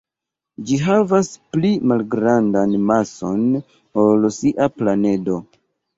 [0.69, 3.47] Ĝi havas pli malgrandan mason
[4.05, 5.39] ol sia planedo.